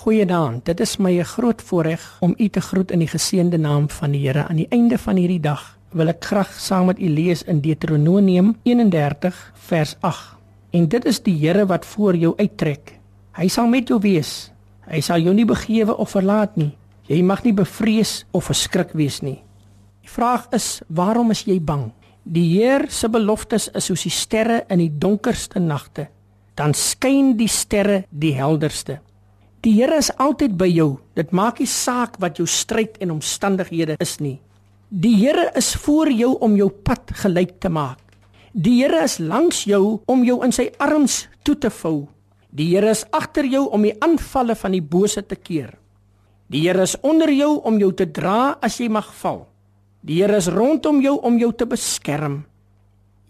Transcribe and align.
Goeienaand. 0.00 0.64
Dit 0.64 0.80
is 0.80 0.96
my 0.96 1.18
'n 1.18 1.24
groot 1.24 1.62
voorreg 1.62 2.16
om 2.20 2.34
u 2.36 2.48
te 2.48 2.60
groet 2.60 2.90
in 2.90 2.98
die 2.98 3.08
geseënde 3.08 3.58
naam 3.58 3.90
van 3.90 4.10
die 4.10 4.26
Here. 4.26 4.46
Aan 4.48 4.56
die 4.56 4.68
einde 4.68 4.98
van 4.98 5.16
hierdie 5.16 5.40
dag 5.40 5.78
wil 5.90 6.08
ek 6.08 6.24
graag 6.24 6.52
saam 6.60 6.86
met 6.86 6.98
u 6.98 7.08
lees 7.08 7.42
in 7.42 7.60
Deuteronomium 7.60 8.56
31 8.62 9.52
vers 9.54 9.96
8. 10.00 10.36
En 10.70 10.88
dit 10.88 11.04
is 11.04 11.22
die 11.22 11.36
Here 11.38 11.66
wat 11.66 11.86
voor 11.86 12.16
jou 12.16 12.32
uittrek. 12.36 12.98
Hy 13.32 13.48
sal 13.48 13.66
met 13.66 13.88
jou 13.88 14.00
wees. 14.00 14.52
Hy 14.88 15.00
sal 15.00 15.20
jou 15.20 15.34
nie 15.34 15.44
begewe 15.44 15.96
of 15.96 16.10
verlaat 16.10 16.56
nie. 16.56 16.76
Jy 17.02 17.22
mag 17.22 17.42
nie 17.42 17.54
bevrees 17.54 18.24
of 18.30 18.44
verskrik 18.44 18.92
wees 18.92 19.20
nie. 19.20 19.42
Die 20.00 20.10
vraag 20.10 20.46
is, 20.50 20.80
waarom 20.88 21.30
is 21.30 21.44
jy 21.44 21.60
bang? 21.60 21.92
Die 22.22 22.48
Heer 22.56 22.86
se 22.88 23.08
beloftes 23.08 23.68
is 23.74 23.84
soos 23.84 24.02
die 24.02 24.10
sterre 24.10 24.64
in 24.68 24.78
die 24.78 24.98
donkerste 24.98 25.58
nagte. 25.58 26.08
Dan 26.54 26.74
skyn 26.74 27.36
die 27.36 27.48
sterre 27.48 28.04
die 28.10 28.34
helderste. 28.34 29.00
Die 29.60 29.74
Here 29.76 29.98
is 30.00 30.08
altyd 30.16 30.54
by 30.56 30.70
jou. 30.72 30.94
Dit 31.12 31.34
maak 31.36 31.58
nie 31.60 31.68
saak 31.68 32.14
wat 32.22 32.38
jou 32.40 32.46
stryd 32.48 32.94
en 33.04 33.10
omstandighede 33.18 33.98
is 34.00 34.14
nie. 34.16 34.38
Die 34.88 35.12
Here 35.20 35.50
is 35.58 35.74
voor 35.84 36.08
jou 36.08 36.30
om 36.40 36.54
jou 36.56 36.70
pad 36.70 37.12
gelyk 37.20 37.58
te 37.60 37.68
maak. 37.68 38.00
Die 38.56 38.78
Here 38.80 39.02
is 39.04 39.18
langs 39.20 39.66
jou 39.68 40.00
om 40.08 40.24
jou 40.24 40.38
in 40.46 40.56
sy 40.56 40.70
arms 40.80 41.26
toe 41.44 41.58
te 41.60 41.68
vou. 41.82 42.08
Die 42.56 42.70
Here 42.72 42.88
is 42.88 43.04
agter 43.12 43.44
jou 43.44 43.66
om 43.68 43.84
die 43.84 43.92
aanvalle 44.00 44.56
van 44.56 44.72
die 44.72 44.80
bose 44.80 45.20
te 45.28 45.36
keer. 45.36 45.74
Die 46.48 46.64
Here 46.64 46.88
is 46.88 46.96
onder 47.04 47.28
jou 47.28 47.58
om 47.60 47.76
jou 47.78 47.92
te 47.92 48.08
dra 48.08 48.56
as 48.64 48.80
jy 48.80 48.88
mag 48.88 49.12
val. 49.20 49.44
Die 50.00 50.22
Here 50.22 50.40
is 50.40 50.48
rondom 50.48 51.04
jou 51.04 51.18
om 51.20 51.36
jou 51.36 51.52
te 51.52 51.68
beskerm. 51.68 52.46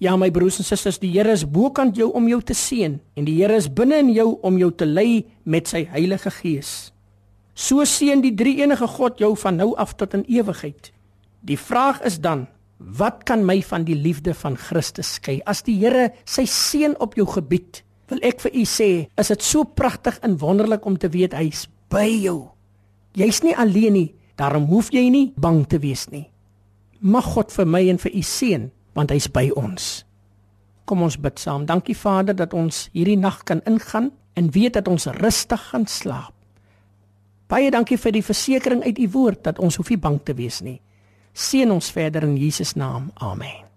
Ja 0.01 0.15
my 0.17 0.31
broers 0.33 0.57
en 0.63 0.65
susters, 0.65 0.97
die 0.97 1.11
Here 1.13 1.35
is 1.37 1.43
bokant 1.45 1.99
jou 2.01 2.07
om 2.17 2.25
jou 2.25 2.39
te 2.41 2.55
seën 2.57 2.95
en 2.97 3.27
die 3.27 3.35
Here 3.37 3.59
is 3.61 3.67
binne 3.69 3.99
in 4.01 4.15
jou 4.15 4.31
om 4.49 4.57
jou 4.57 4.71
te 4.73 4.87
lei 4.89 5.27
met 5.45 5.69
sy 5.69 5.83
Heilige 5.93 6.33
Gees. 6.39 6.71
So 7.53 7.85
seën 7.85 8.23
die 8.25 8.33
Drie-enige 8.33 8.89
God 8.89 9.21
jou 9.21 9.35
van 9.43 9.61
nou 9.61 9.75
af 9.77 9.93
tot 10.01 10.17
in 10.17 10.25
ewigheid. 10.25 10.89
Die 11.45 11.59
vraag 11.61 12.01
is 12.09 12.17
dan, 12.25 12.47
wat 12.81 13.27
kan 13.29 13.45
my 13.45 13.59
van 13.61 13.85
die 13.85 13.99
liefde 13.99 14.33
van 14.33 14.57
Christus 14.57 15.19
skei? 15.19 15.43
As 15.45 15.61
die 15.69 15.77
Here 15.83 16.15
sy 16.25 16.47
seën 16.49 16.97
op 16.97 17.21
jou 17.21 17.29
gebied, 17.29 17.83
wil 18.09 18.25
ek 18.25 18.41
vir 18.47 18.57
u 18.57 18.65
sê, 18.65 18.91
is 19.21 19.35
dit 19.37 19.45
so 19.45 19.69
pragtig 19.69 20.17
en 20.25 20.41
wonderlik 20.41 20.89
om 20.89 20.97
te 20.97 21.13
weet 21.13 21.37
hy's 21.37 21.67
by 21.93 22.09
jou. 22.09 22.49
Jy's 23.21 23.45
nie 23.45 23.53
alleen 23.53 23.99
nie, 24.01 24.09
daarom 24.41 24.65
hoef 24.73 24.95
jy 24.97 25.11
nie 25.13 25.27
bang 25.37 25.67
te 25.69 25.77
wees 25.77 26.09
nie. 26.09 26.31
Mag 27.05 27.35
God 27.37 27.53
vir 27.53 27.69
my 27.69 27.85
en 27.93 28.01
vir 28.01 28.17
u 28.17 28.25
seën 28.25 28.71
want 29.01 29.15
hy's 29.15 29.31
by 29.33 29.49
ons. 29.57 30.03
Kom 30.85 31.05
ons 31.07 31.17
bid 31.21 31.41
saam. 31.41 31.65
Dankie 31.69 31.97
Vader 31.97 32.37
dat 32.37 32.55
ons 32.57 32.89
hierdie 32.93 33.19
nag 33.19 33.43
kan 33.49 33.65
ingaan 33.69 34.11
en 34.39 34.53
weet 34.53 34.77
dat 34.79 34.89
ons 34.89 35.09
rustig 35.21 35.63
gaan 35.71 35.87
slaap. 35.87 36.35
Baie 37.51 37.71
dankie 37.75 37.99
vir 37.99 38.15
die 38.15 38.27
versekering 38.27 38.85
uit 38.87 38.99
u 38.99 39.09
woord 39.11 39.43
dat 39.49 39.59
ons 39.59 39.81
hoef 39.81 39.91
nie 39.91 39.99
bang 39.99 40.21
te 40.23 40.37
wees 40.39 40.61
nie. 40.63 40.79
Seën 41.35 41.71
ons 41.71 41.91
verder 41.95 42.27
in 42.27 42.37
Jesus 42.39 42.77
naam. 42.79 43.11
Amen. 43.19 43.70